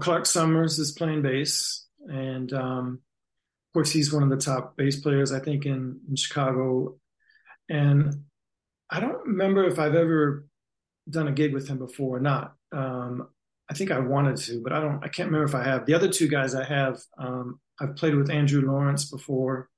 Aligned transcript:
Clark 0.00 0.24
Sommers 0.24 0.78
is 0.78 0.92
playing 0.92 1.22
bass, 1.22 1.86
and 2.06 2.52
um, 2.52 3.00
of 3.68 3.72
course 3.74 3.90
he's 3.90 4.12
one 4.12 4.22
of 4.22 4.30
the 4.30 4.36
top 4.36 4.76
bass 4.76 5.00
players 5.00 5.32
I 5.32 5.40
think 5.40 5.66
in, 5.66 6.00
in 6.08 6.16
Chicago. 6.16 6.96
And 7.68 8.24
I 8.90 9.00
don't 9.00 9.26
remember 9.26 9.64
if 9.64 9.78
I've 9.78 9.94
ever 9.94 10.46
done 11.08 11.28
a 11.28 11.32
gig 11.32 11.52
with 11.52 11.68
him 11.68 11.78
before 11.78 12.16
or 12.16 12.20
not. 12.20 12.54
Um, 12.72 13.28
I 13.70 13.74
think 13.74 13.92
I 13.92 14.00
wanted 14.00 14.36
to, 14.38 14.60
but 14.62 14.72
I 14.72 14.80
don't. 14.80 15.04
I 15.04 15.08
can't 15.08 15.28
remember 15.28 15.46
if 15.46 15.54
I 15.54 15.62
have. 15.62 15.86
The 15.86 15.94
other 15.94 16.08
two 16.08 16.26
guys 16.26 16.54
I 16.54 16.64
have, 16.64 16.98
um, 17.18 17.60
I've 17.80 17.94
played 17.94 18.16
with 18.16 18.30
Andrew 18.30 18.62
Lawrence 18.62 19.08
before. 19.08 19.68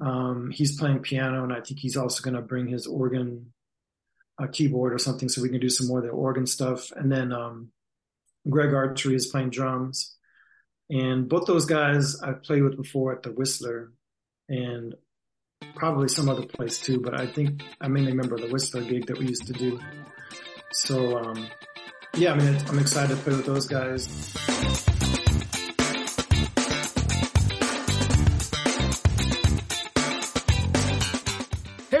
Um, 0.00 0.50
he's 0.52 0.78
playing 0.78 0.98
piano, 0.98 1.42
and 1.42 1.52
I 1.52 1.62
think 1.62 1.80
he's 1.80 1.96
also 1.96 2.22
going 2.22 2.34
to 2.34 2.42
bring 2.42 2.66
his 2.66 2.86
organ, 2.86 3.54
a 4.38 4.46
keyboard 4.46 4.92
or 4.92 4.98
something, 4.98 5.30
so 5.30 5.40
we 5.40 5.48
can 5.48 5.60
do 5.60 5.70
some 5.70 5.86
more 5.86 6.00
of 6.00 6.04
the 6.04 6.10
organ 6.10 6.46
stuff. 6.46 6.92
And 6.92 7.10
then 7.10 7.32
um, 7.32 7.72
Greg 8.48 8.72
Artry 8.72 9.14
is 9.14 9.26
playing 9.26 9.50
drums, 9.50 10.16
and 10.90 11.28
both 11.28 11.46
those 11.46 11.66
guys 11.66 12.20
I've 12.20 12.42
played 12.42 12.62
with 12.62 12.76
before 12.76 13.12
at 13.12 13.22
the 13.22 13.32
Whistler, 13.32 13.92
and 14.48 14.94
probably 15.74 16.08
some 16.08 16.28
other 16.28 16.46
place 16.46 16.80
too. 16.80 17.00
But 17.00 17.18
I 17.18 17.26
think 17.26 17.62
I 17.80 17.88
mainly 17.88 18.12
remember 18.12 18.38
the 18.38 18.48
Whistler 18.48 18.82
gig 18.82 19.06
that 19.06 19.18
we 19.18 19.26
used 19.26 19.46
to 19.46 19.52
do. 19.52 19.80
So 20.72 21.18
um, 21.18 21.48
yeah, 22.16 22.32
I 22.32 22.36
mean, 22.36 22.56
I'm 22.68 22.78
excited 22.78 23.16
to 23.16 23.22
play 23.22 23.34
with 23.36 23.46
those 23.46 23.66
guys. 23.66 24.95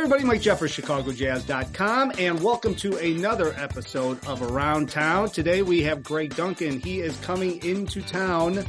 Everybody, 0.06 0.24
Mike 0.24 0.40
Jeffers, 0.40 0.70
ChicagoJazz.com, 0.76 2.12
and 2.16 2.40
welcome 2.40 2.76
to 2.76 2.96
another 2.98 3.52
episode 3.54 4.24
of 4.24 4.40
Around 4.40 4.88
Town. 4.88 5.28
Today 5.28 5.62
we 5.62 5.82
have 5.82 6.04
Greg 6.04 6.36
Duncan. 6.36 6.78
He 6.78 7.00
is 7.00 7.18
coming 7.22 7.60
into 7.64 8.00
town 8.02 8.64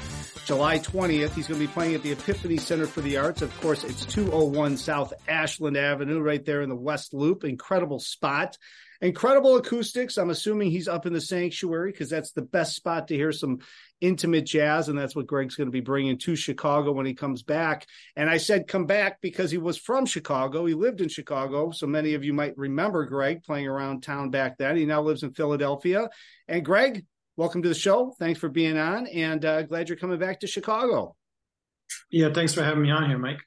July 0.47 0.79
20th. 0.79 1.33
He's 1.33 1.45
going 1.45 1.59
to 1.59 1.67
be 1.67 1.73
playing 1.73 1.93
at 1.93 2.03
the 2.03 2.13
Epiphany 2.13 2.55
Center 2.55 2.87
for 2.87 3.01
the 3.01 3.17
Arts. 3.17 3.41
Of 3.41 3.53
course, 3.59 3.83
it's 3.83 4.05
201 4.05 4.77
South 4.77 5.11
Ashland 5.27 5.75
Avenue, 5.75 6.21
right 6.21 6.43
there 6.45 6.61
in 6.61 6.69
the 6.69 6.75
West 6.75 7.13
Loop. 7.13 7.43
Incredible 7.43 7.99
spot. 7.99 8.57
Incredible 9.01 9.57
acoustics. 9.57 10.17
I'm 10.17 10.29
assuming 10.29 10.71
he's 10.71 10.87
up 10.87 11.05
in 11.05 11.11
the 11.11 11.19
sanctuary 11.19 11.91
because 11.91 12.09
that's 12.09 12.31
the 12.31 12.43
best 12.43 12.77
spot 12.77 13.09
to 13.09 13.15
hear 13.15 13.33
some 13.33 13.59
intimate 13.99 14.45
jazz. 14.45 14.87
And 14.87 14.97
that's 14.97 15.17
what 15.17 15.27
Greg's 15.27 15.55
going 15.55 15.67
to 15.67 15.71
be 15.71 15.81
bringing 15.81 16.17
to 16.19 16.37
Chicago 16.37 16.93
when 16.93 17.05
he 17.05 17.13
comes 17.13 17.43
back. 17.43 17.85
And 18.15 18.29
I 18.29 18.37
said 18.37 18.69
come 18.69 18.85
back 18.85 19.19
because 19.19 19.51
he 19.51 19.57
was 19.57 19.77
from 19.77 20.05
Chicago. 20.05 20.65
He 20.65 20.75
lived 20.75 21.01
in 21.01 21.09
Chicago. 21.09 21.71
So 21.71 21.87
many 21.87 22.13
of 22.13 22.23
you 22.23 22.31
might 22.31 22.57
remember 22.57 23.05
Greg 23.05 23.43
playing 23.43 23.67
around 23.67 24.01
town 24.01 24.29
back 24.29 24.57
then. 24.57 24.77
He 24.77 24.85
now 24.85 25.01
lives 25.01 25.23
in 25.23 25.33
Philadelphia. 25.33 26.07
And 26.47 26.63
Greg, 26.63 27.05
welcome 27.37 27.61
to 27.61 27.69
the 27.69 27.75
show. 27.75 28.13
Thanks 28.19 28.39
for 28.39 28.49
being 28.49 28.77
on. 28.77 29.07
And 29.07 29.45
uh, 29.45 29.61
glad 29.61 29.87
you're 29.87 29.97
coming 29.97 30.19
back 30.19 30.41
to 30.41 30.47
Chicago. 30.47 31.15
Yeah, 32.11 32.33
thanks 32.33 32.53
for 32.53 32.63
having 32.63 32.81
me 32.81 32.91
on 32.91 33.07
here, 33.07 33.19
Mike. 33.19 33.39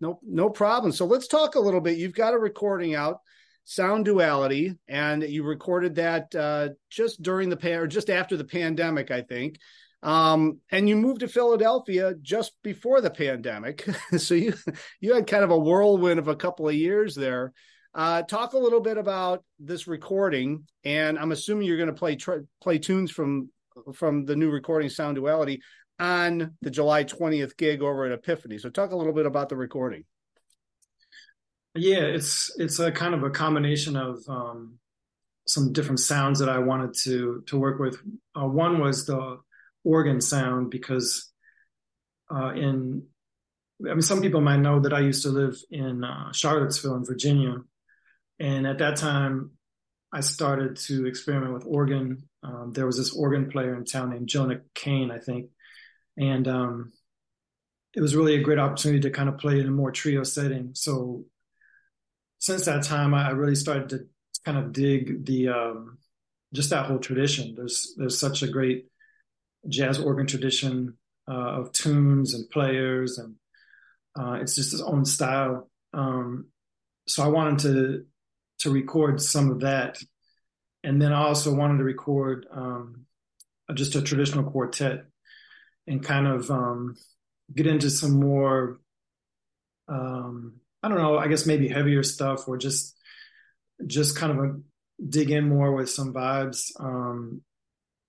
No, 0.00 0.18
no 0.22 0.50
problem. 0.50 0.90
So 0.90 1.04
let's 1.04 1.28
talk 1.28 1.54
a 1.54 1.60
little 1.60 1.80
bit. 1.80 1.98
You've 1.98 2.14
got 2.14 2.34
a 2.34 2.38
recording 2.38 2.94
out 2.94 3.18
Sound 3.64 4.06
Duality, 4.06 4.74
and 4.88 5.22
you 5.22 5.44
recorded 5.44 5.94
that 5.94 6.34
uh, 6.34 6.70
just 6.90 7.22
during 7.22 7.48
the 7.48 7.56
pan 7.56 7.78
or 7.78 7.86
just 7.86 8.10
after 8.10 8.36
the 8.36 8.44
pandemic, 8.44 9.10
I 9.10 9.22
think. 9.22 9.58
Um, 10.02 10.60
and 10.70 10.88
you 10.88 10.96
moved 10.96 11.20
to 11.20 11.28
Philadelphia 11.28 12.14
just 12.20 12.52
before 12.62 13.00
the 13.00 13.10
pandemic, 13.10 13.88
so 14.18 14.34
you 14.34 14.52
you 15.00 15.14
had 15.14 15.26
kind 15.26 15.44
of 15.44 15.50
a 15.50 15.58
whirlwind 15.58 16.18
of 16.18 16.28
a 16.28 16.36
couple 16.36 16.68
of 16.68 16.74
years 16.74 17.14
there. 17.14 17.54
Uh, 17.94 18.22
talk 18.22 18.54
a 18.54 18.58
little 18.58 18.80
bit 18.80 18.98
about 18.98 19.44
this 19.60 19.86
recording, 19.86 20.64
and 20.84 21.16
I'm 21.18 21.30
assuming 21.30 21.66
you're 21.66 21.76
going 21.76 21.88
to 21.88 21.92
play 21.92 22.16
tr- 22.16 22.44
play 22.60 22.78
tunes 22.78 23.10
from 23.10 23.50
from 23.92 24.24
the 24.24 24.34
new 24.34 24.50
recording 24.50 24.88
Sound 24.88 25.16
Duality 25.16 25.62
on 26.00 26.56
the 26.60 26.70
July 26.70 27.04
20th 27.04 27.56
gig 27.56 27.82
over 27.82 28.04
at 28.04 28.12
Epiphany. 28.12 28.58
So 28.58 28.68
talk 28.68 28.90
a 28.90 28.96
little 28.96 29.12
bit 29.12 29.26
about 29.26 29.48
the 29.48 29.56
recording. 29.56 30.04
Yeah, 31.76 32.00
it's 32.00 32.52
it's 32.58 32.78
a 32.78 32.90
kind 32.90 33.14
of 33.14 33.22
a 33.22 33.30
combination 33.30 33.96
of 33.96 34.18
um, 34.28 34.78
some 35.46 35.72
different 35.72 36.00
sounds 36.00 36.40
that 36.40 36.48
I 36.48 36.58
wanted 36.58 36.94
to 37.04 37.44
to 37.46 37.58
work 37.58 37.78
with. 37.78 37.96
Uh, 38.34 38.46
one 38.46 38.80
was 38.80 39.06
the 39.06 39.38
organ 39.84 40.20
sound 40.20 40.70
because 40.70 41.30
uh, 42.28 42.52
in 42.54 43.04
I 43.88 43.90
mean 43.90 44.02
some 44.02 44.20
people 44.20 44.40
might 44.40 44.60
know 44.60 44.80
that 44.80 44.92
I 44.92 45.00
used 45.00 45.22
to 45.22 45.30
live 45.30 45.56
in 45.70 46.02
uh, 46.02 46.32
Charlottesville 46.32 46.96
in 46.96 47.04
Virginia, 47.04 47.56
and 48.44 48.66
at 48.66 48.78
that 48.78 48.96
time 48.96 49.52
I 50.12 50.20
started 50.20 50.76
to 50.88 51.06
experiment 51.06 51.54
with 51.54 51.64
organ. 51.66 52.28
Um, 52.42 52.72
there 52.74 52.84
was 52.84 52.98
this 52.98 53.16
organ 53.16 53.50
player 53.50 53.74
in 53.74 53.84
town 53.86 54.10
named 54.10 54.28
Jonah 54.28 54.60
Kane, 54.74 55.10
I 55.10 55.18
think, 55.18 55.48
and 56.18 56.46
um, 56.46 56.92
it 57.94 58.02
was 58.02 58.14
really 58.14 58.34
a 58.34 58.42
great 58.42 58.58
opportunity 58.58 59.00
to 59.00 59.10
kind 59.10 59.30
of 59.30 59.38
play 59.38 59.58
in 59.60 59.66
a 59.66 59.70
more 59.70 59.90
trio 59.90 60.24
setting. 60.24 60.72
So 60.74 61.24
since 62.38 62.66
that 62.66 62.84
time, 62.84 63.14
I 63.14 63.30
really 63.30 63.54
started 63.54 63.88
to 63.88 64.06
kind 64.44 64.58
of 64.58 64.72
dig 64.72 65.24
the 65.24 65.48
um, 65.48 65.98
just 66.52 66.68
that 66.68 66.84
whole 66.84 66.98
tradition. 66.98 67.54
There's 67.56 67.94
there's 67.96 68.18
such 68.18 68.42
a 68.42 68.48
great 68.48 68.88
jazz 69.68 69.98
organ 69.98 70.26
tradition 70.26 70.98
uh, 71.26 71.60
of 71.60 71.72
tunes 71.72 72.34
and 72.34 72.50
players, 72.50 73.16
and 73.16 73.36
uh, 74.14 74.34
it's 74.42 74.54
just 74.54 74.74
its 74.74 74.82
own 74.82 75.06
style. 75.06 75.70
Um, 75.94 76.48
so 77.06 77.22
I 77.22 77.28
wanted 77.28 77.58
to 77.60 78.04
to 78.64 78.70
record 78.70 79.22
some 79.22 79.50
of 79.50 79.60
that, 79.60 79.98
and 80.82 81.00
then 81.00 81.12
I 81.12 81.22
also 81.22 81.54
wanted 81.54 81.78
to 81.78 81.84
record 81.84 82.46
um, 82.50 83.06
just 83.72 83.94
a 83.94 84.02
traditional 84.02 84.50
quartet 84.50 85.06
and 85.86 86.04
kind 86.04 86.26
of 86.26 86.50
um, 86.50 86.96
get 87.54 87.66
into 87.66 87.88
some 87.88 88.20
more 88.20 88.80
um, 89.88 90.60
I 90.82 90.88
don't 90.88 90.98
know, 90.98 91.16
I 91.16 91.28
guess 91.28 91.46
maybe 91.46 91.68
heavier 91.68 92.02
stuff 92.02 92.46
or 92.46 92.58
just 92.58 92.94
just 93.86 94.16
kind 94.16 94.32
of 94.32 94.44
a, 94.44 94.60
dig 95.08 95.30
in 95.30 95.48
more 95.48 95.72
with 95.72 95.90
some 95.90 96.12
vibes, 96.12 96.70
um, 96.78 97.40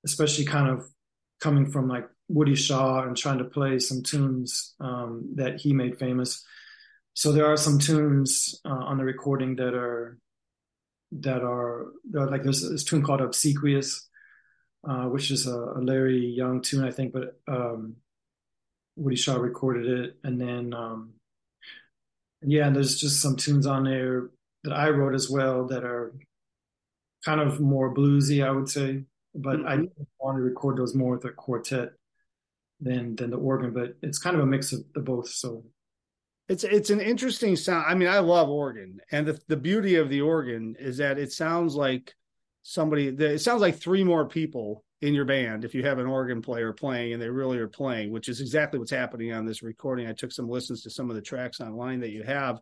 especially 0.06 0.46
kind 0.46 0.70
of 0.70 0.86
coming 1.40 1.72
from 1.72 1.88
like 1.88 2.08
Woody 2.28 2.56
Shaw 2.56 3.04
and 3.04 3.16
trying 3.16 3.38
to 3.38 3.46
play 3.46 3.80
some 3.80 4.04
tunes 4.04 4.76
um, 4.80 5.36
that 5.36 5.60
he 5.60 5.74
made 5.74 5.98
famous. 5.98 6.44
So 7.14 7.32
there 7.32 7.46
are 7.46 7.58
some 7.58 7.80
tunes 7.80 8.60
uh, 8.66 8.70
on 8.70 8.98
the 8.98 9.06
recording 9.06 9.56
that 9.56 9.74
are 9.74 10.18
that 11.12 11.42
are, 11.44 11.88
are 12.16 12.30
like 12.30 12.44
there's 12.44 12.68
this 12.68 12.84
tune 12.84 13.04
called 13.04 13.22
Obsequious, 13.22 14.08
uh, 14.88 15.06
which 15.06 15.32
is 15.32 15.48
a, 15.48 15.56
a, 15.56 15.82
Larry 15.82 16.26
Young 16.26 16.62
tune, 16.62 16.84
I 16.84 16.92
think, 16.92 17.14
but 17.14 17.40
um, 17.48 17.96
Woody 18.96 19.16
Shaw 19.16 19.38
recorded 19.38 19.88
it, 19.88 20.18
and 20.24 20.40
then 20.40 20.74
um, 20.74 21.14
yeah, 22.42 22.68
and 22.68 22.76
there's 22.76 23.00
just 23.00 23.22
some 23.22 23.36
tunes 23.36 23.66
on 23.66 23.86
there 23.86 24.30
that 24.64 24.74
I 24.74 24.90
wrote 24.90 25.16
as 25.16 25.30
well 25.30 25.68
that 25.68 25.84
are 25.84 26.14
kind 27.24 27.42
of 27.42 27.60
more 27.60 27.94
bluesy, 27.94 28.46
I 28.46 28.52
would 28.52 28.70
say. 28.70 29.04
But 29.34 29.58
mm-hmm. 29.58 29.68
I 29.68 29.76
want 30.20 30.38
to 30.38 30.42
record 30.42 30.78
those 30.78 30.96
more 30.96 31.16
with 31.16 31.26
a 31.26 31.32
quartet 31.32 31.90
than 32.80 33.16
than 33.16 33.32
the 33.32 33.38
organ. 33.38 33.74
But 33.74 33.96
it's 34.02 34.20
kind 34.20 34.36
of 34.36 34.42
a 34.42 34.46
mix 34.46 34.72
of 34.74 34.82
the 34.94 35.02
both. 35.02 35.30
So 35.30 35.66
it's 36.48 36.64
it's 36.64 36.90
an 36.90 37.02
interesting 37.02 37.56
sound. 37.56 37.86
I 37.88 37.96
mean, 37.96 38.08
I 38.08 38.20
love 38.20 38.50
organ, 38.50 39.00
and 39.12 39.26
the 39.28 39.40
the 39.48 39.58
beauty 39.58 39.96
of 39.96 40.10
the 40.10 40.22
organ 40.22 40.76
is 40.80 40.98
that 40.98 41.18
it 41.18 41.32
sounds 41.32 41.76
like 41.76 42.14
somebody. 42.62 43.08
It 43.08 43.42
sounds 43.42 43.62
like 43.62 43.78
three 43.78 44.04
more 44.04 44.28
people 44.28 44.84
in 45.02 45.14
your 45.14 45.26
band 45.26 45.66
if 45.66 45.76
you 45.76 45.84
have 45.84 46.00
an 46.00 46.08
organ 46.08 46.42
player 46.42 46.72
playing 46.72 47.14
and 47.14 47.22
they 47.22 47.30
really 47.30 47.58
are 47.58 47.68
playing, 47.68 48.12
which 48.12 48.30
is 48.30 48.42
exactly 48.42 48.80
what's 48.80 48.92
happening 48.92 49.34
on 49.34 49.46
this 49.46 49.62
recording. 49.62 50.08
I 50.08 50.14
took 50.14 50.32
some 50.32 50.50
listens 50.50 50.82
to 50.84 50.90
some 50.90 51.10
of 51.10 51.16
the 51.16 51.22
tracks 51.22 51.60
online 51.60 52.00
that 52.00 52.12
you 52.12 52.24
have. 52.24 52.60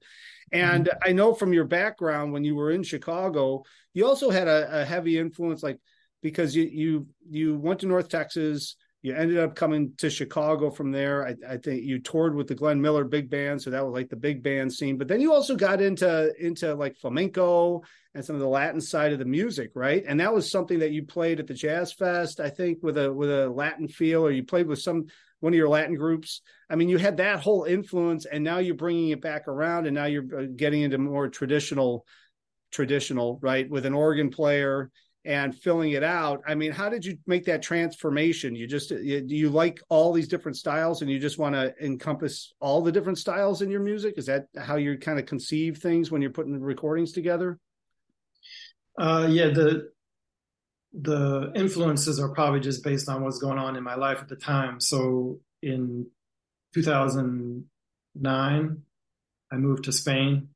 And 0.52 0.86
mm-hmm. 0.86 1.10
I 1.10 1.14
know 1.14 1.34
from 1.34 1.54
your 1.54 1.66
background 1.66 2.34
when 2.34 2.44
you 2.44 2.56
were 2.56 2.72
in 2.72 2.84
Chicago, 2.84 3.64
you 3.94 4.06
also 4.06 4.30
had 4.30 4.48
a, 4.48 4.82
a 4.82 4.86
heavy 4.86 5.20
influence, 5.20 5.62
like 5.62 5.80
because 6.22 6.56
you 6.56 6.64
you 6.64 7.08
you 7.30 7.58
went 7.58 7.82
to 7.82 7.88
North 7.88 8.10
Texas, 8.10 8.76
you 9.04 9.14
ended 9.14 9.38
up 9.38 9.54
coming 9.54 9.94
to 9.98 10.10
Chicago 10.10 10.70
from 10.72 10.90
there. 10.92 11.28
I, 11.28 11.36
I, 11.48 11.58
think 11.58 11.84
you 11.84 12.00
toured 12.00 12.34
with 12.34 12.48
the 12.48 12.56
Glenn 12.56 12.82
Miller 12.82 13.04
big 13.04 13.30
band, 13.30 13.62
so 13.62 13.70
that 13.70 13.86
was 13.86 13.94
like 13.94 14.10
the 14.10 14.16
big 14.16 14.42
band 14.42 14.72
scene. 14.72 14.98
But 14.98 15.10
then 15.10 15.20
you 15.20 15.34
also 15.34 15.58
got 15.58 15.82
into 15.82 16.34
into 16.40 16.74
like 16.74 16.96
flamenco 16.96 17.84
and 18.16 18.24
some 18.24 18.38
of 18.38 18.42
the 18.42 18.48
Latin 18.48 18.80
side 18.80 19.12
of 19.12 19.20
the 19.20 19.26
music, 19.26 19.72
right? 19.76 20.06
And 20.08 20.22
that 20.22 20.34
was 20.34 20.50
something 20.50 20.80
that 20.80 20.92
you 20.92 21.04
played 21.04 21.42
at 21.42 21.48
the 21.48 21.54
Jazz 21.54 21.92
Fest, 21.92 22.40
I 22.40 22.50
think, 22.50 22.82
with 22.82 22.98
a 22.98 23.12
with 23.12 23.30
a 23.30 23.50
Latin 23.50 23.90
feel, 23.90 24.26
or 24.26 24.32
you 24.32 24.44
played 24.44 24.68
with 24.68 24.80
some 24.80 25.08
one 25.42 25.52
of 25.52 25.58
your 25.58 25.68
Latin 25.68 25.96
groups. 25.96 26.42
I 26.70 26.78
mean, 26.78 26.88
you 26.88 26.98
had 26.98 27.18
that 27.18 27.42
whole 27.42 27.66
influence, 27.66 28.26
and 28.26 28.42
now 28.42 28.60
you're 28.60 28.74
bringing 28.74 29.10
it 29.10 29.22
back 29.22 29.50
around, 29.50 29.86
and 29.86 29.96
now 29.96 30.06
you're 30.06 30.44
uh, 30.44 30.46
getting 30.56 30.82
into 30.82 30.98
more 30.98 31.28
traditional, 31.28 32.06
traditional, 32.72 33.38
right, 33.42 33.70
with 33.70 33.86
an 33.86 33.94
organ 33.94 34.30
player 34.30 34.90
and 35.26 35.56
filling 35.56 35.92
it 35.92 36.04
out. 36.04 36.42
I 36.46 36.56
mean, 36.56 36.72
how 36.72 36.90
did 36.90 37.06
you 37.06 37.18
make 37.26 37.46
that 37.46 37.62
transformation? 37.62 38.56
You 38.56 38.68
just 38.68 38.92
you, 38.92 39.24
you 39.26 39.50
like 39.50 39.82
all 39.90 40.12
these 40.12 40.28
different 40.28 40.58
styles 40.58 41.02
and 41.02 41.10
you 41.10 41.20
just 41.20 41.38
want 41.38 41.56
to 41.56 41.74
encompass 41.82 42.54
all 42.60 42.82
the 42.82 42.92
different 42.92 43.18
styles 43.18 43.62
in 43.62 43.70
your 43.70 43.82
music? 43.82 44.16
Is 44.18 44.26
that 44.26 44.48
how 44.58 44.76
you 44.76 44.98
kind 44.98 45.20
of 45.20 45.26
conceive 45.26 45.78
things 45.78 46.12
when 46.12 46.22
you're 46.22 46.32
putting 46.32 46.60
recordings 46.60 47.14
together? 47.14 47.58
Uh, 48.98 49.28
yeah, 49.30 49.48
the 49.48 49.90
the 50.94 51.52
influences 51.56 52.20
are 52.20 52.30
probably 52.30 52.60
just 52.60 52.84
based 52.84 53.10
on 53.10 53.24
what's 53.24 53.40
going 53.40 53.58
on 53.58 53.76
in 53.76 53.84
my 53.84 53.96
life 53.96 54.20
at 54.20 54.28
the 54.28 54.36
time. 54.36 54.80
So 54.80 55.40
in 55.62 56.08
2009, 56.76 58.82
I 59.52 59.56
moved 59.56 59.86
to 59.86 59.92
Spain. 59.92 60.50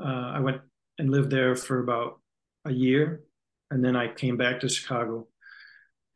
Uh, 0.00 0.32
I 0.34 0.40
went 0.40 0.60
and 0.98 1.10
lived 1.10 1.30
there 1.30 1.54
for 1.54 1.78
about 1.78 2.20
a 2.64 2.72
year, 2.72 3.22
and 3.70 3.84
then 3.84 3.96
I 3.96 4.12
came 4.12 4.36
back 4.36 4.60
to 4.60 4.68
Chicago. 4.68 5.26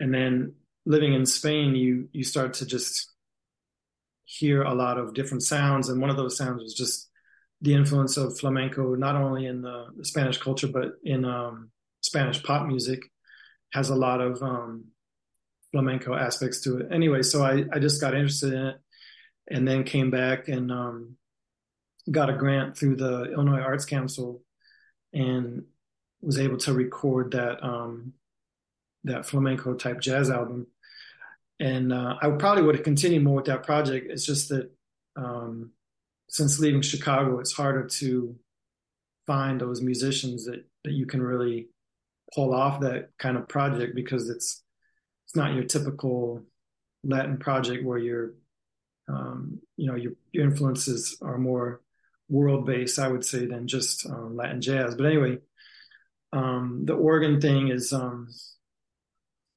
And 0.01 0.15
then 0.15 0.55
living 0.87 1.15
in 1.15 1.27
Spain, 1.27 1.75
you 1.75 2.09
you 2.13 2.25
start 2.25 2.55
to 2.55 2.67
just 2.67 3.13
hear 4.25 4.63
a 4.63 4.75
lot 4.75 4.99
of 4.99 5.15
different 5.15 5.43
sounds, 5.43 5.89
and 5.89 6.01
one 6.01 6.11
of 6.11 6.17
those 6.17 6.37
sounds 6.37 6.63
was 6.63 6.75
just 6.75 7.09
the 7.61 7.75
influence 7.75 8.17
of 8.17 8.39
flamenco, 8.39 8.95
not 8.95 9.17
only 9.17 9.47
in 9.47 9.63
the, 9.63 9.87
Spanish 10.03 10.39
culture 10.39 10.69
but 10.69 10.93
in 11.03 11.25
um, 11.25 11.71
Spanish 12.01 12.43
pop 12.43 12.67
music, 12.67 13.01
has 13.73 13.91
a 13.91 13.97
lot 13.97 14.21
of 14.21 14.41
um, 14.43 14.85
flamenco 15.73 16.15
aspects 16.15 16.61
to 16.61 16.79
it. 16.79 16.87
Anyway, 16.93 17.23
so 17.23 17.43
I 17.43 17.65
I 17.73 17.79
just 17.79 18.01
got 18.01 18.15
interested 18.15 18.53
in 18.53 18.67
it, 18.67 18.77
and 19.51 19.67
then 19.67 19.85
came 19.85 20.11
back 20.11 20.49
and 20.49 20.71
um, 20.71 21.17
got 22.11 22.31
a 22.31 22.37
grant 22.37 22.77
through 22.77 22.97
the 22.97 23.25
Illinois 23.33 23.61
Arts 23.61 23.85
Council, 23.85 24.43
and 25.13 25.65
was 26.21 26.39
able 26.39 26.57
to 26.59 26.73
record 26.73 27.33
that 27.33 27.65
um, 27.65 28.13
that 29.05 29.27
flamenco 29.27 29.75
type 29.75 30.01
jazz 30.01 30.31
album 30.31 30.67
and 31.61 31.93
uh, 31.93 32.17
I 32.21 32.31
probably 32.31 32.63
would 32.63 32.77
have 32.77 32.85
continued 32.85 33.25
more 33.25 33.37
with 33.37 33.47
that 33.47 33.65
project. 33.65 34.11
It's 34.11 34.25
just 34.25 34.49
that 34.51 34.71
um, 35.17 35.73
since 36.29 36.61
leaving 36.61 36.83
Chicago, 36.83 37.41
it's 37.41 37.53
harder 37.53 37.87
to 37.87 38.37
find 39.27 39.61
those 39.61 39.83
musicians 39.83 40.47
that 40.47 40.65
that 40.85 40.93
you 40.93 41.07
can 41.07 41.21
really 41.21 41.69
pull 42.35 42.55
off 42.55 42.81
that 42.81 43.11
kind 43.19 43.37
of 43.37 43.49
project 43.49 43.95
because 43.95 44.31
it's 44.31 44.63
it's 45.27 45.35
not 45.35 45.55
your 45.55 45.65
typical 45.65 46.43
Latin 47.03 47.39
project 47.39 47.85
where 47.85 47.99
your 47.99 48.35
um, 49.09 49.61
you 49.77 49.89
know 49.89 49.97
your 49.97 50.13
your 50.31 50.45
influences 50.45 51.19
are 51.21 51.39
more 51.39 51.81
world 52.29 52.67
based, 52.67 52.99
I 52.99 53.09
would 53.09 53.25
say, 53.25 53.47
than 53.47 53.67
just 53.67 54.07
um, 54.07 54.37
Latin 54.37 54.61
jazz. 54.61 54.95
But 54.95 55.07
anyway, 55.07 55.39
um, 56.33 56.83
the 56.85 56.95
organ 56.95 57.41
thing 57.41 57.69
is 57.69 57.93
um, 57.93 58.29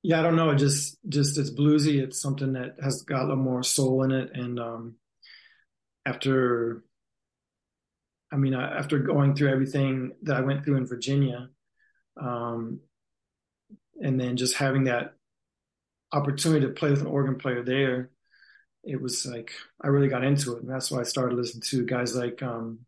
yeah, 0.04 0.20
I 0.20 0.24
don't 0.24 0.36
know. 0.36 0.50
It 0.50 0.58
just 0.58 0.98
just 1.08 1.38
it's 1.38 1.52
bluesy. 1.52 2.02
It's 2.02 2.20
something 2.20 2.54
that 2.54 2.78
has 2.82 3.04
got 3.04 3.22
a 3.22 3.28
little 3.28 3.44
more 3.44 3.64
soul 3.64 4.04
in 4.04 4.12
it. 4.12 4.32
And 4.34 4.60
um, 4.60 4.96
after, 6.06 6.84
I 8.32 8.38
mean, 8.38 8.54
after 8.56 8.98
going 8.98 9.36
through 9.36 9.52
everything 9.52 10.14
that 10.24 10.38
I 10.38 10.42
went 10.42 10.66
through 10.66 10.78
in 10.78 10.88
Virginia, 10.88 11.50
um, 12.20 12.80
and 14.02 14.20
then 14.20 14.38
just 14.38 14.56
having 14.56 14.86
that 14.86 15.14
opportunity 16.12 16.66
to 16.66 16.74
play 16.74 16.90
with 16.90 17.02
an 17.02 17.08
organ 17.08 17.36
player 17.36 17.64
there, 17.64 18.10
it 18.84 19.00
was 19.00 19.28
like 19.28 19.52
I 19.80 19.88
really 19.88 20.08
got 20.08 20.24
into 20.24 20.56
it, 20.56 20.64
and 20.64 20.72
that's 20.72 20.90
why 20.90 21.02
I 21.02 21.04
started 21.04 21.36
listening 21.36 21.62
to 21.68 21.86
guys 21.86 22.16
like 22.16 22.42
um, 22.42 22.80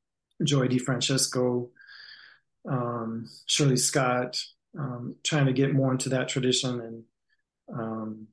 Joey 0.43 0.67
DeFrancesco, 0.67 1.69
um, 3.23 3.29
Shirley 3.45 3.77
Scott, 3.77 4.41
um, 4.77 5.15
trying 5.23 5.45
to 5.45 5.53
get 5.53 5.73
more 5.73 5.91
into 5.91 6.09
that 6.09 6.29
tradition 6.29 6.81
and 6.81 7.03
um, 7.73 8.27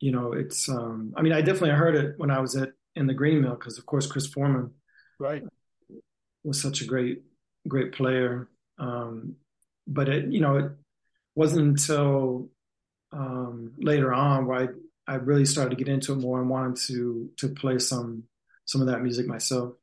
you 0.00 0.12
know 0.12 0.32
it's 0.32 0.68
um, 0.68 1.14
i 1.16 1.22
mean 1.22 1.32
i 1.32 1.40
definitely 1.40 1.70
heard 1.70 1.94
it 1.94 2.14
when 2.18 2.30
i 2.30 2.38
was 2.38 2.54
at 2.54 2.70
in 2.96 3.06
the 3.06 3.14
green 3.14 3.40
mill 3.40 3.54
because 3.54 3.78
of 3.78 3.86
course 3.86 4.06
chris 4.06 4.26
foreman 4.26 4.70
right. 5.18 5.42
was 6.44 6.60
such 6.60 6.82
a 6.82 6.84
great 6.84 7.22
great 7.68 7.92
player. 7.92 8.48
Um, 8.78 9.36
but 9.86 10.08
it 10.08 10.32
you 10.32 10.40
know 10.40 10.56
it 10.56 10.72
wasn't 11.34 11.62
until 11.62 12.48
um, 13.12 13.72
later 13.78 14.12
on 14.12 14.46
where 14.46 14.74
I, 15.08 15.12
I 15.12 15.14
really 15.16 15.44
started 15.44 15.70
to 15.70 15.84
get 15.84 15.92
into 15.92 16.12
it 16.12 16.16
more 16.16 16.40
and 16.40 16.50
wanted 16.50 16.76
to 16.88 17.30
to 17.38 17.48
play 17.48 17.78
some 17.78 18.24
some 18.64 18.80
of 18.80 18.88
that 18.88 19.02
music 19.02 19.26
myself 19.26 19.74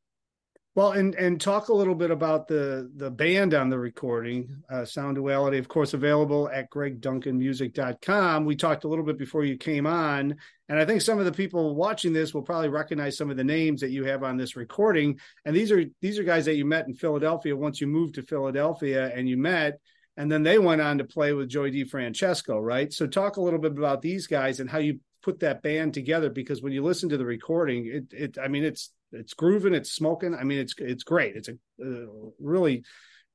well, 0.76 0.94
and 0.94 1.14
and 1.16 1.40
talk 1.40 1.70
a 1.70 1.74
little 1.74 1.94
bit 1.94 2.10
about 2.10 2.48
the 2.48 2.90
the 2.96 3.12
band 3.12 3.54
on 3.54 3.70
the 3.70 3.78
recording, 3.78 4.64
uh, 4.72 4.86
Sound 4.86 5.18
Duality, 5.18 5.60
of 5.60 5.68
course, 5.68 5.94
available 5.94 6.50
at 6.50 6.72
gregduncanmusic.com. 6.72 8.46
We 8.46 8.56
talked 8.56 8.84
a 8.84 8.88
little 8.88 9.06
bit 9.06 9.20
before 9.20 9.46
you 9.46 9.56
came 9.56 9.86
on, 9.86 10.36
and 10.70 10.80
I 10.80 10.86
think 10.86 11.02
some 11.02 11.20
of 11.20 11.26
the 11.26 11.32
people 11.32 11.76
watching 11.76 12.12
this 12.12 12.34
will 12.34 12.42
probably 12.42 12.70
recognize 12.70 13.18
some 13.18 13.30
of 13.30 13.38
the 13.38 13.44
names 13.44 13.82
that 13.82 13.92
you 13.92 14.06
have 14.06 14.24
on 14.24 14.36
this 14.36 14.56
recording. 14.56 15.20
And 15.46 15.56
these 15.56 15.72
are 15.72 15.86
these 16.02 16.18
are 16.18 16.24
guys 16.24 16.46
that 16.46 16.56
you 16.56 16.66
met 16.66 16.88
in 16.88 16.96
Philadelphia 16.96 17.56
once 17.56 17.80
you 17.80 17.86
moved 17.86 18.16
to 18.16 18.24
Philadelphia 18.24 19.12
and 19.14 19.30
you 19.30 19.38
met, 19.38 19.80
and 20.18 20.32
then 20.32 20.42
they 20.42 20.58
went 20.58 20.82
on 20.82 20.98
to 20.98 21.04
play 21.04 21.34
with 21.34 21.50
Joey 21.50 21.84
Francesco, 21.84 22.60
right? 22.60 22.92
So 22.92 23.06
talk 23.06 23.38
a 23.38 23.42
little 23.42 23.60
bit 23.60 23.74
about 23.74 24.02
these 24.02 24.26
guys 24.26 24.60
and 24.60 24.68
how 24.68 24.80
you 24.80 25.00
put 25.22 25.40
that 25.42 25.62
band 25.62 25.94
together 25.94 26.32
because 26.32 26.64
when 26.64 26.74
you 26.74 26.82
listen 26.82 27.10
to 27.10 27.18
the 27.18 27.26
recording, 27.26 27.86
it 27.86 28.06
it 28.12 28.38
I 28.40 28.48
mean 28.48 28.64
it's 28.64 28.92
it's 29.14 29.34
grooving, 29.34 29.74
it's 29.74 29.92
smoking. 29.92 30.36
I 30.36 30.44
mean, 30.44 30.60
it's 30.60 30.74
it's 30.78 31.04
great. 31.04 31.36
It's 31.36 31.50
a 31.50 31.54
uh, 31.82 32.06
really 32.40 32.84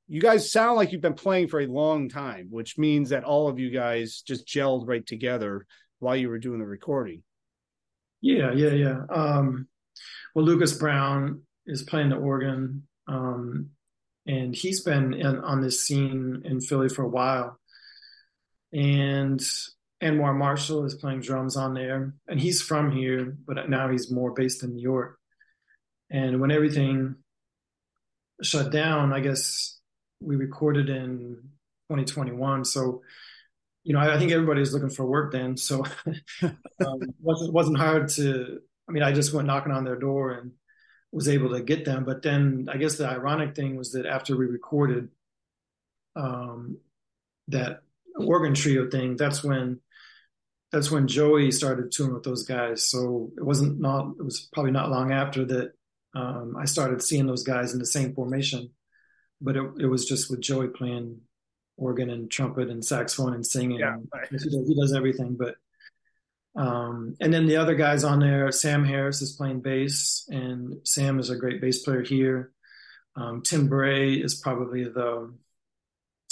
you 0.09 0.23
guys 0.23 0.51
sound 0.51 0.77
like 0.77 0.91
you've 0.91 1.03
been 1.03 1.15
playing 1.15 1.49
for 1.49 1.61
a 1.61 1.67
long 1.67 2.09
time, 2.09 2.49
which 2.51 2.79
means 2.79 3.11
that 3.11 3.25
all 3.25 3.49
of 3.49 3.59
you 3.59 3.71
guys 3.71 4.23
just 4.27 4.47
gelled 4.47 4.89
right 4.89 5.07
together 5.07 5.67
while 5.99 6.17
you 6.17 6.31
were 6.31 6.39
doing 6.39 6.59
the 6.59 6.67
recording. 6.67 7.23
Yeah, 8.23 8.53
yeah, 8.53 8.71
yeah. 8.71 9.01
Um, 9.11 9.69
well, 10.35 10.47
Lucas 10.47 10.73
Brown 10.73 11.43
is 11.67 11.83
playing 11.83 12.09
the 12.09 12.17
organ, 12.17 12.89
um, 13.07 13.71
and 14.27 14.55
he's 14.55 14.81
been 14.81 15.13
in, 15.13 15.39
on 15.41 15.61
this 15.61 15.83
scene 15.83 16.43
in 16.45 16.61
Philly 16.61 16.89
for 16.89 17.03
a 17.03 17.09
while. 17.09 17.59
And 18.73 19.41
Anwar 20.03 20.37
Marshall 20.37 20.87
is 20.87 20.95
playing 20.95 21.21
drums 21.21 21.57
on 21.57 21.75
there, 21.75 22.15
and 22.27 22.41
he's 22.41 22.63
from 22.63 22.93
here, 22.93 23.37
but 23.47 23.69
now 23.69 23.91
he's 23.91 24.11
more 24.11 24.33
based 24.33 24.63
in 24.63 24.75
New 24.75 24.83
York. 24.83 25.18
And 26.11 26.41
when 26.41 26.51
everything 26.51 27.17
shut 28.43 28.71
down, 28.71 29.13
I 29.13 29.21
guess 29.21 29.79
we 30.21 30.37
recorded 30.37 30.89
in 30.89 31.37
2021. 31.91 32.65
So, 32.65 33.03
you 33.85 33.93
know, 33.93 34.01
I, 34.01 34.15
I 34.15 34.19
think 34.19 34.33
everybody 34.33 34.61
was 34.61 34.73
looking 34.73 34.91
for 34.91 35.05
work 35.07 35.33
then. 35.33 35.57
So 35.57 35.85
um, 36.43 37.01
wasn't 37.21 37.53
wasn't 37.53 37.79
hard 37.79 38.09
to. 38.11 38.61
I 38.89 38.93
mean, 38.93 39.03
I 39.03 39.13
just 39.13 39.35
went 39.35 39.47
knocking 39.47 39.73
on 39.73 39.85
their 39.85 39.97
door 39.97 40.33
and 40.33 40.53
was 41.13 41.29
able 41.29 41.51
to 41.51 41.63
get 41.63 41.85
them. 41.85 42.05
But 42.05 42.23
then 42.23 42.69
I 42.71 42.77
guess 42.77 42.97
the 42.97 43.09
ironic 43.09 43.55
thing 43.55 43.77
was 43.77 43.93
that 43.93 44.07
after 44.07 44.37
we 44.37 44.47
recorded 44.47 45.09
um, 46.17 46.79
that 47.49 47.83
organ 48.17 48.55
trio 48.55 48.91
thing, 48.91 49.17
that's 49.17 49.45
when 49.45 49.81
that's 50.71 50.91
when 50.91 51.09
Joey 51.09 51.51
started 51.51 51.93
touring 51.93 52.15
with 52.15 52.25
those 52.25 52.45
guys. 52.45 52.83
So 52.83 53.31
it 53.37 53.45
wasn't 53.45 53.81
not 53.81 54.15
it 54.19 54.25
was 54.25 54.49
probably 54.53 54.73
not 54.73 54.91
long 54.91 55.13
after 55.13 55.45
that 55.47 55.73
um, 56.15 56.57
I 56.59 56.65
started 56.65 57.03
seeing 57.03 57.27
those 57.27 57.43
guys 57.43 57.73
in 57.73 57.79
the 57.79 57.87
same 57.87 58.15
formation, 58.15 58.71
but 59.41 59.57
it, 59.57 59.65
it 59.81 59.87
was 59.87 60.07
just 60.07 60.31
with 60.31 60.41
Joey 60.41 60.69
playing 60.69 61.21
organ 61.77 62.11
and 62.11 62.31
trumpet 62.31 62.69
and 62.69 62.85
saxophone 62.85 63.35
and 63.35 63.47
singing. 63.47 63.79
Yeah, 63.79 63.97
he, 64.31 64.37
does, 64.37 64.65
he, 64.67 64.75
does, 64.75 64.95
everything. 64.95 65.37
But 65.37 65.57
um, 66.61 67.15
and 67.21 67.33
then 67.33 67.47
the 67.47 67.57
other 67.57 67.75
guys 67.75 68.05
on 68.05 68.21
there, 68.21 68.51
Sam 68.51 68.85
Harris 68.85 69.23
is 69.23 69.33
playing 69.33 69.61
bass, 69.61 70.27
and 70.29 70.87
Sam 70.87 71.19
is 71.19 71.31
a 71.31 71.37
great 71.37 71.61
bass 71.61 71.83
player 71.83 72.03
here. 72.03 72.53
Um, 73.15 73.43
Tim 73.43 73.69
Brey 73.69 74.15
is 74.15 74.35
probably 74.35 74.85
the 74.85 75.33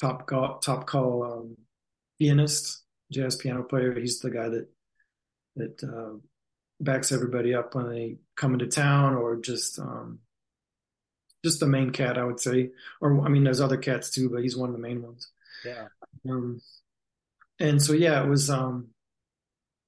top 0.00 0.26
call, 0.26 0.58
top 0.58 0.86
call 0.86 1.24
um, 1.24 1.56
pianist, 2.18 2.82
jazz 3.12 3.36
piano 3.36 3.62
player. 3.62 3.98
He's 3.98 4.20
the 4.20 4.30
guy 4.30 4.48
that 4.48 4.68
that 5.56 5.82
uh, 5.84 6.18
backs 6.80 7.12
everybody 7.12 7.54
up 7.54 7.74
when 7.74 7.88
they 7.88 8.16
come 8.36 8.52
into 8.52 8.66
town 8.66 9.14
or 9.14 9.36
just 9.36 9.78
um, 9.78 10.20
just 11.44 11.60
the 11.60 11.66
main 11.66 11.90
cat, 11.90 12.18
I 12.18 12.24
would 12.24 12.40
say. 12.40 12.70
Or 13.00 13.24
I 13.24 13.28
mean, 13.28 13.44
there's 13.44 13.60
other 13.60 13.76
cats 13.76 14.10
too, 14.10 14.28
but 14.30 14.42
he's 14.42 14.56
one 14.56 14.68
of 14.68 14.74
the 14.74 14.82
main 14.82 15.02
ones. 15.02 15.28
Yeah. 15.64 15.88
Um, 16.28 16.60
and 17.58 17.80
so 17.80 17.92
yeah, 17.92 18.22
it 18.22 18.28
was 18.28 18.50
um, 18.50 18.88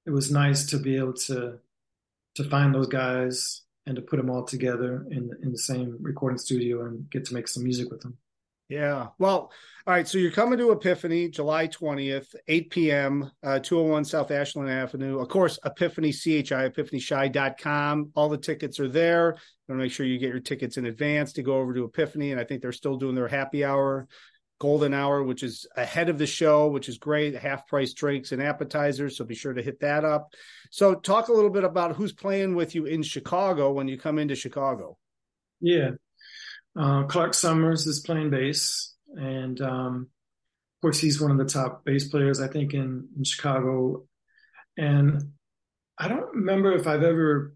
it 0.05 0.11
was 0.11 0.31
nice 0.31 0.65
to 0.67 0.77
be 0.77 0.97
able 0.97 1.13
to 1.13 1.59
to 2.35 2.43
find 2.45 2.73
those 2.73 2.87
guys 2.87 3.61
and 3.85 3.95
to 3.95 4.01
put 4.01 4.17
them 4.17 4.29
all 4.29 4.43
together 4.43 5.05
in 5.11 5.31
in 5.43 5.51
the 5.51 5.57
same 5.57 5.97
recording 6.01 6.37
studio 6.37 6.85
and 6.85 7.09
get 7.09 7.25
to 7.25 7.33
make 7.33 7.47
some 7.47 7.63
music 7.63 7.91
with 7.91 8.01
them. 8.01 8.17
Yeah. 8.69 9.07
Well, 9.17 9.51
all 9.87 9.93
right. 9.93 10.07
So 10.07 10.19
you're 10.19 10.29
coming 10.29 10.59
to 10.59 10.71
Epiphany 10.71 11.29
July 11.29 11.67
20th, 11.67 12.35
8 12.47 12.69
p.m., 12.69 13.31
uh, 13.41 13.57
201 13.57 14.05
South 14.05 14.29
Ashland 14.29 14.69
Avenue. 14.69 15.19
Of 15.19 15.27
course, 15.27 15.57
Epiphany, 15.65 16.11
CHI, 16.11 16.69
epiphanychi.com. 16.69 18.11
All 18.13 18.29
the 18.29 18.37
tickets 18.37 18.79
are 18.79 18.87
there. 18.87 19.29
You 19.29 19.73
want 19.73 19.79
to 19.79 19.83
make 19.85 19.91
sure 19.91 20.05
you 20.05 20.19
get 20.19 20.29
your 20.29 20.39
tickets 20.39 20.77
in 20.77 20.85
advance 20.85 21.33
to 21.33 21.41
go 21.41 21.55
over 21.55 21.73
to 21.73 21.85
Epiphany. 21.85 22.31
And 22.31 22.39
I 22.39 22.43
think 22.43 22.61
they're 22.61 22.71
still 22.71 22.97
doing 22.97 23.15
their 23.15 23.27
happy 23.27 23.65
hour, 23.65 24.07
golden 24.59 24.93
hour, 24.93 25.23
which 25.23 25.41
is 25.41 25.65
ahead 25.75 26.09
of 26.09 26.19
the 26.19 26.27
show, 26.27 26.67
which 26.67 26.89
is 26.89 26.99
great. 26.99 27.35
Half 27.35 27.65
price 27.65 27.93
drinks 27.93 28.31
and 28.31 28.43
appetizers. 28.43 29.17
So 29.17 29.25
be 29.25 29.33
sure 29.33 29.53
to 29.53 29.63
hit 29.63 29.79
that 29.79 30.05
up. 30.05 30.31
So 30.69 30.93
talk 30.93 31.29
a 31.29 31.33
little 31.33 31.49
bit 31.49 31.63
about 31.63 31.95
who's 31.95 32.13
playing 32.13 32.53
with 32.53 32.75
you 32.75 32.85
in 32.85 33.01
Chicago 33.01 33.71
when 33.71 33.87
you 33.87 33.97
come 33.97 34.19
into 34.19 34.35
Chicago. 34.35 34.99
Yeah. 35.59 35.91
Uh, 36.79 37.03
Clark 37.03 37.33
Sommers 37.33 37.85
is 37.87 37.99
playing 37.99 38.29
bass, 38.29 38.95
and 39.13 39.59
um, 39.59 40.07
of 40.77 40.81
course, 40.81 40.99
he's 40.99 41.19
one 41.19 41.31
of 41.31 41.37
the 41.37 41.43
top 41.43 41.83
bass 41.83 42.07
players, 42.07 42.39
I 42.39 42.47
think, 42.47 42.73
in, 42.73 43.09
in 43.17 43.23
Chicago. 43.25 44.05
And 44.77 45.33
I 45.97 46.07
don't 46.07 46.35
remember 46.35 46.71
if 46.71 46.87
I've 46.87 47.03
ever 47.03 47.53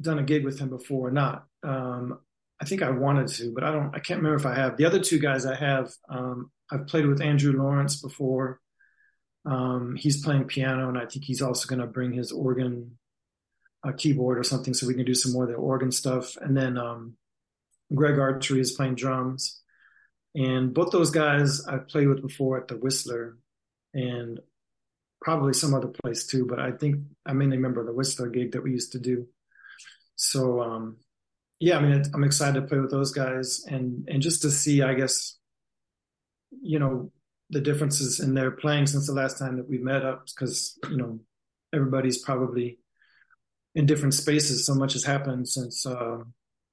done 0.00 0.20
a 0.20 0.22
gig 0.22 0.44
with 0.44 0.60
him 0.60 0.68
before 0.68 1.08
or 1.08 1.10
not. 1.10 1.46
Um, 1.64 2.20
I 2.60 2.64
think 2.64 2.82
I 2.82 2.90
wanted 2.90 3.26
to, 3.28 3.52
but 3.52 3.64
I 3.64 3.72
don't. 3.72 3.92
I 3.96 3.98
can't 3.98 4.20
remember 4.20 4.36
if 4.36 4.46
I 4.46 4.54
have. 4.54 4.76
The 4.76 4.84
other 4.84 5.00
two 5.00 5.18
guys 5.18 5.44
I 5.44 5.56
have, 5.56 5.90
um, 6.08 6.52
I've 6.70 6.86
played 6.86 7.06
with 7.06 7.20
Andrew 7.20 7.60
Lawrence 7.60 8.00
before. 8.00 8.60
Um, 9.44 9.96
he's 9.96 10.22
playing 10.22 10.44
piano, 10.44 10.88
and 10.88 10.96
I 10.96 11.06
think 11.06 11.24
he's 11.24 11.42
also 11.42 11.68
going 11.68 11.80
to 11.80 11.88
bring 11.88 12.12
his 12.12 12.30
organ, 12.30 12.96
uh, 13.82 13.90
keyboard 13.90 14.38
or 14.38 14.44
something, 14.44 14.72
so 14.72 14.86
we 14.86 14.94
can 14.94 15.04
do 15.04 15.14
some 15.14 15.32
more 15.32 15.42
of 15.42 15.50
the 15.50 15.56
organ 15.56 15.90
stuff. 15.90 16.36
And 16.36 16.56
then 16.56 16.78
um, 16.78 17.16
Greg 17.94 18.18
Artry 18.18 18.60
is 18.60 18.72
playing 18.72 18.94
drums, 18.94 19.60
and 20.34 20.72
both 20.72 20.90
those 20.90 21.10
guys 21.10 21.66
I've 21.66 21.88
played 21.88 22.08
with 22.08 22.22
before 22.22 22.58
at 22.58 22.68
the 22.68 22.76
Whistler, 22.76 23.36
and 23.94 24.40
probably 25.20 25.52
some 25.52 25.74
other 25.74 25.92
place 26.02 26.26
too. 26.26 26.46
But 26.46 26.60
I 26.60 26.72
think 26.72 26.96
I 27.24 27.32
mainly 27.32 27.56
remember 27.56 27.84
the 27.84 27.92
Whistler 27.92 28.28
gig 28.28 28.52
that 28.52 28.62
we 28.62 28.72
used 28.72 28.92
to 28.92 28.98
do. 28.98 29.26
So 30.16 30.60
um, 30.60 30.96
yeah, 31.60 31.78
I 31.78 31.80
mean, 31.80 32.02
I'm 32.12 32.24
excited 32.24 32.60
to 32.60 32.66
play 32.66 32.78
with 32.78 32.90
those 32.90 33.12
guys 33.12 33.64
and 33.68 34.08
and 34.08 34.20
just 34.20 34.42
to 34.42 34.50
see, 34.50 34.82
I 34.82 34.94
guess, 34.94 35.38
you 36.60 36.78
know, 36.78 37.12
the 37.50 37.60
differences 37.60 38.18
in 38.18 38.34
their 38.34 38.50
playing 38.50 38.86
since 38.86 39.06
the 39.06 39.12
last 39.12 39.38
time 39.38 39.58
that 39.58 39.68
we 39.68 39.78
met 39.78 40.04
up, 40.04 40.26
because 40.26 40.76
you 40.90 40.96
know, 40.96 41.20
everybody's 41.72 42.18
probably 42.18 42.78
in 43.74 43.86
different 43.86 44.14
spaces. 44.14 44.66
So 44.66 44.74
much 44.74 44.94
has 44.94 45.04
happened 45.04 45.48
since 45.48 45.86
uh, 45.86 46.18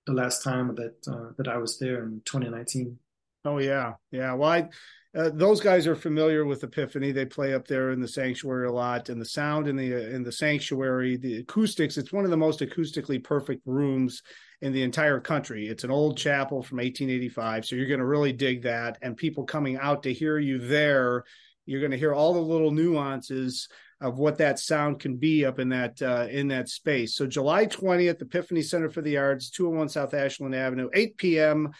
the 0.09 0.21
last 0.21 0.43
time 0.43 0.75
that 0.75 1.07
uh, 1.07 1.31
that 1.37 1.47
I 1.47 1.57
was 1.57 1.77
there 1.77 2.03
in 2.03 2.21
2019. 2.25 2.97
Oh 3.45 3.59
yeah, 3.59 3.93
yeah. 4.11 4.33
Well, 4.33 4.49
I 4.49 4.69
uh, 5.15 5.29
those 5.33 5.59
guys 5.59 5.87
are 5.87 5.95
familiar 5.95 6.45
with 6.45 6.63
Epiphany. 6.63 7.11
They 7.11 7.25
play 7.25 7.53
up 7.53 7.67
there 7.67 7.91
in 7.91 7.99
the 7.99 8.07
sanctuary 8.07 8.67
a 8.67 8.71
lot, 8.71 9.09
and 9.09 9.19
the 9.19 9.25
sound 9.25 9.67
in 9.67 9.75
the 9.75 10.13
in 10.13 10.23
the 10.23 10.31
sanctuary, 10.31 11.17
the 11.17 11.37
acoustics. 11.37 11.97
It's 11.97 12.13
one 12.13 12.25
of 12.25 12.31
the 12.31 12.37
most 12.37 12.59
acoustically 12.59 13.23
perfect 13.23 13.61
rooms 13.65 14.21
in 14.61 14.73
the 14.73 14.83
entire 14.83 15.19
country. 15.19 15.67
It's 15.67 15.83
an 15.83 15.91
old 15.91 16.17
chapel 16.17 16.61
from 16.61 16.77
1885, 16.77 17.65
so 17.65 17.75
you're 17.75 17.87
going 17.87 17.99
to 17.99 18.05
really 18.05 18.33
dig 18.33 18.63
that. 18.63 18.97
And 19.01 19.15
people 19.15 19.45
coming 19.45 19.77
out 19.77 20.03
to 20.03 20.13
hear 20.13 20.37
you 20.37 20.59
there, 20.59 21.23
you're 21.65 21.79
going 21.81 21.91
to 21.91 21.97
hear 21.97 22.13
all 22.13 22.33
the 22.33 22.39
little 22.39 22.71
nuances 22.71 23.67
of 24.01 24.17
what 24.17 24.37
that 24.37 24.59
sound 24.59 24.99
can 24.99 25.17
be 25.17 25.45
up 25.45 25.59
in 25.59 25.69
that 25.69 26.01
uh, 26.01 26.27
in 26.29 26.47
that 26.49 26.69
space. 26.69 27.15
So 27.15 27.27
July 27.27 27.65
20th, 27.65 28.21
Epiphany 28.21 28.61
Center 28.61 28.89
for 28.89 29.01
the 29.01 29.17
Arts, 29.17 29.49
201 29.49 29.89
South 29.89 30.13
Ashland 30.13 30.55
Avenue, 30.55 30.89
8 30.93 31.17
p.m 31.17 31.71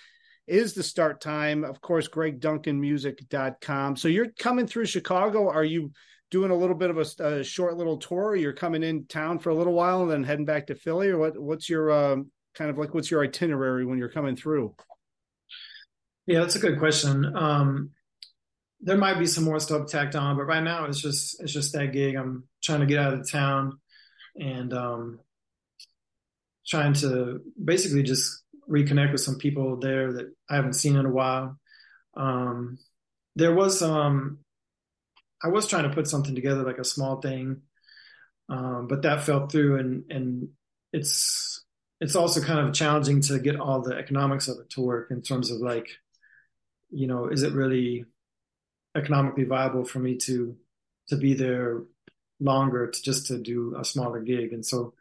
is 0.50 0.74
the 0.74 0.84
start 0.84 1.22
time. 1.22 1.64
Of 1.64 1.80
course, 1.80 2.10
gregduncanmusic.com. 2.10 3.96
So 3.96 4.08
you're 4.08 4.32
coming 4.32 4.68
through 4.68 4.88
Chicago. 4.88 5.48
Are 5.48 5.64
you 5.64 5.92
doing 6.32 6.52
a 6.52 6.56
little 6.56 6.76
bit 6.76 6.90
of 6.90 6.98
a, 6.98 7.24
a, 7.24 7.44
short 7.44 7.78
little 7.78 7.98
tour? 7.98 8.36
You're 8.36 8.54
coming 8.54 8.84
in 8.84 9.06
town 9.06 9.40
for 9.40 9.52
a 9.52 9.56
little 9.56 9.74
while 9.74 10.02
and 10.02 10.12
then 10.12 10.24
heading 10.24 10.46
back 10.46 10.68
to 10.68 10.76
Philly, 10.76 11.10
or 11.10 11.20
what? 11.20 11.40
What's 11.40 11.70
your 11.70 11.92
um, 11.92 12.32
kind 12.56 12.70
of 12.70 12.78
like 12.78 12.94
what's 12.94 13.12
your 13.12 13.24
itinerary 13.24 13.86
when 13.86 14.00
you're 14.00 14.10
coming 14.10 14.36
through? 14.36 14.76
Yeah, 16.26 16.40
that's 16.40 16.56
a 16.56 16.60
good 16.60 16.80
question. 16.80 17.32
Um, 17.36 17.92
there 18.82 18.98
might 18.98 19.20
be 19.20 19.26
some 19.26 19.44
more 19.44 19.60
stuff 19.60 19.88
tacked 19.88 20.16
on, 20.16 20.38
but 20.38 20.44
right 20.44 20.64
now 20.64 20.86
it's 20.86 21.02
just 21.02 21.42
it's 21.42 21.52
just 21.52 21.74
that 21.74 21.92
gig. 21.92 22.16
I'm 22.16 22.46
trying 22.64 22.80
to 22.80 22.86
get 22.86 23.00
out 23.00 23.14
of 23.14 23.30
town 23.30 23.80
and 24.36 24.74
um, 24.74 25.20
trying 26.66 26.94
to 26.94 27.42
basically 27.62 28.04
just 28.04 28.44
reconnect 28.70 29.12
with 29.12 29.22
some 29.22 29.38
people 29.38 29.78
there 29.78 30.14
that 30.14 30.34
I 30.50 30.56
haven't 30.56 30.74
seen 30.74 30.96
in 30.96 31.06
a 31.06 31.12
while. 31.12 31.60
Um, 32.16 32.78
there 33.36 33.54
was 33.54 33.82
um, 33.82 34.40
I 35.44 35.50
was 35.50 35.68
trying 35.68 35.90
to 35.90 35.96
put 35.96 36.08
something 36.08 36.36
together 36.36 36.64
like 36.64 36.78
a 36.78 36.86
small 36.86 37.20
thing, 37.20 37.62
um, 38.48 38.88
but 38.88 39.02
that 39.02 39.24
fell 39.24 39.48
through, 39.48 39.80
and 39.80 40.04
and 40.10 40.50
it's 40.94 41.66
it's 42.00 42.16
also 42.16 42.42
kind 42.42 42.66
of 42.66 42.74
challenging 42.74 43.22
to 43.22 43.40
get 43.40 43.60
all 43.60 43.82
the 43.82 43.96
economics 43.96 44.48
of 44.48 44.60
it 44.60 44.70
to 44.72 44.82
work 44.82 45.12
in 45.12 45.22
terms 45.22 45.52
of 45.52 45.60
like, 45.60 45.90
you 46.92 47.08
know, 47.08 47.28
is 47.28 47.44
it 47.44 47.54
really 47.54 48.06
economically 48.96 49.44
viable 49.44 49.86
for 49.86 50.00
me 50.00 50.18
to 50.18 50.56
to 51.10 51.18
be 51.18 51.34
there 51.34 51.84
longer 52.40 52.88
to 52.88 53.02
just 53.02 53.28
to 53.28 53.38
do 53.38 53.76
a 53.80 53.86
smaller 53.86 54.22
gig, 54.22 54.54
and 54.54 54.66
so 54.66 54.94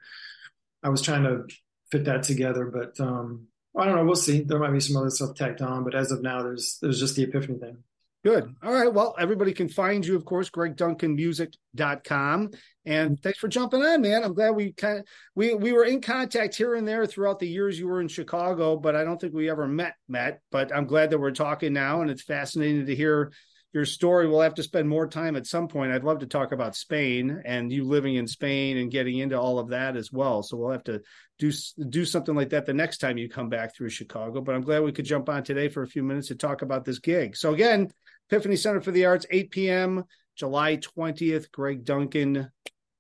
I 0.83 0.89
was 0.89 1.03
trying 1.03 1.25
to 1.25 1.47
fit 1.91 2.05
that 2.05 2.23
together, 2.23 2.67
but 2.67 2.99
um, 3.01 3.49
I 3.77 3.85
don't 3.85 3.97
know. 3.97 4.05
We'll 4.05 4.17
see. 4.17 4.43
There 4.43 4.59
might 4.59 4.73
be 4.73 4.81
some 4.81 4.97
other 4.97 5.11
stuff 5.11 5.35
tacked 5.35 5.63
on, 5.63 5.85
but 5.85 5.95
as 5.95 6.11
of 6.11 6.23
now, 6.23 6.43
there's 6.43 6.79
there's 6.81 7.01
just 7.01 7.17
the 7.17 7.25
Epiphany 7.25 7.59
thing. 7.59 7.79
Good. 8.25 8.53
All 8.65 8.73
right. 8.73 8.93
Well, 8.93 9.15
everybody 9.17 9.53
can 9.53 9.69
find 9.69 10.05
you, 10.05 10.17
of 10.17 10.25
course, 10.25 10.51
gregduncanmusic.com. 10.51 12.51
And 12.85 13.23
thanks 13.23 13.39
for 13.39 13.47
jumping 13.47 13.83
on, 13.83 14.03
man. 14.03 14.25
I'm 14.25 14.35
glad 14.35 14.51
we 14.51 14.73
kind 14.73 14.99
of 14.99 15.05
we 15.37 15.55
we 15.55 15.73
were 15.73 15.85
in 15.85 16.01
contact 16.01 16.57
here 16.57 16.75
and 16.75 16.89
there 16.89 17.07
throughout 17.07 17.39
the 17.39 17.47
years 17.47 17.79
you 17.79 17.87
were 17.87 18.01
in 18.01 18.09
Chicago, 18.09 18.77
but 18.77 18.97
I 18.97 19.05
don't 19.05 19.21
think 19.21 19.35
we 19.35 19.49
ever 19.49 19.69
met 19.69 19.95
met. 20.09 20.41
But 20.51 20.75
I'm 20.75 20.87
glad 20.87 21.11
that 21.11 21.21
we're 21.21 21.31
talking 21.31 21.73
now, 21.73 22.01
and 22.01 22.11
it's 22.11 22.23
fascinating 22.23 22.87
to 22.87 22.97
hear 22.97 23.31
your 23.73 23.85
story. 23.85 24.27
We'll 24.27 24.41
have 24.41 24.55
to 24.55 24.63
spend 24.63 24.89
more 24.89 25.07
time 25.07 25.37
at 25.37 25.47
some 25.47 25.69
point. 25.69 25.93
I'd 25.93 26.05
love 26.05 26.21
to 26.21 26.27
talk 26.27 26.53
about 26.53 26.75
Spain 26.75 27.43
and 27.45 27.71
you 27.71 27.85
living 27.85 28.15
in 28.15 28.27
Spain 28.27 28.79
and 28.79 28.91
getting 28.91 29.19
into 29.19 29.39
all 29.39 29.59
of 29.59 29.69
that 29.69 29.97
as 29.97 30.11
well. 30.11 30.43
So 30.43 30.57
we'll 30.57 30.73
have 30.73 30.85
to 30.85 31.03
do 31.39 31.53
do 31.89 32.05
something 32.05 32.35
like 32.35 32.51
that 32.51 32.67
the 32.67 32.73
next 32.73 32.99
time 32.99 33.19
you 33.19 33.29
come 33.29 33.49
back 33.49 33.75
through 33.75 33.91
Chicago. 33.91 34.41
But 34.41 34.55
I'm 34.55 34.63
glad 34.63 34.83
we 34.83 34.93
could 34.93 35.05
jump 35.05 35.29
on 35.29 35.43
today 35.43 35.69
for 35.69 35.83
a 35.83 35.89
few 35.89 36.03
minutes 36.03 36.29
to 36.29 36.35
talk 36.35 36.63
about 36.63 36.85
this 36.85 36.99
gig. 36.99 37.37
So 37.37 37.53
again, 37.53 37.89
Epiphany 38.31 38.57
Center 38.57 38.81
for 38.81 38.91
the 38.91 39.07
Arts, 39.07 39.27
8 39.31 39.51
p.m. 39.51 40.05
July 40.37 40.77
20th. 40.77 41.51
Greg 41.51 41.85
Duncan 41.85 42.51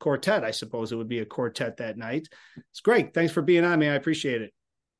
quartet. 0.00 0.44
I 0.44 0.50
suppose 0.50 0.92
it 0.92 0.96
would 0.96 1.08
be 1.08 1.20
a 1.20 1.26
quartet 1.26 1.78
that 1.78 1.96
night. 1.96 2.28
It's 2.70 2.80
great. 2.80 3.14
Thanks 3.14 3.32
for 3.32 3.42
being 3.42 3.64
on, 3.64 3.78
me. 3.78 3.88
I 3.88 3.94
appreciate 3.94 4.42
it. 4.42 4.52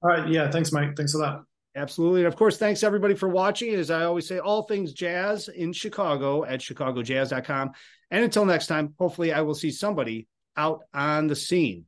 All 0.03 0.11
right. 0.11 0.29
Yeah. 0.29 0.51
Thanks, 0.51 0.73
Mike. 0.73 0.97
Thanks 0.97 1.15
a 1.15 1.19
lot. 1.19 1.45
Absolutely. 1.77 2.21
And 2.21 2.29
of 2.29 2.37
course, 2.37 2.57
thanks 2.59 2.83
everybody 2.83 3.15
for 3.15 3.29
watching. 3.29 3.75
As 3.75 3.91
I 3.91 4.05
always 4.05 4.27
say, 4.27 4.39
all 4.39 4.63
things 4.63 4.93
jazz 4.93 5.49
in 5.49 5.73
Chicago 5.73 6.45
at 6.45 6.61
chicagojazz.com. 6.61 7.71
And 8.11 8.25
until 8.25 8.45
next 8.45 8.67
time, 8.67 8.95
hopefully 8.99 9.33
I 9.33 9.43
will 9.43 9.55
see 9.55 9.71
somebody 9.71 10.27
out 10.57 10.81
on 10.93 11.27
the 11.27 11.37
scene. 11.37 11.85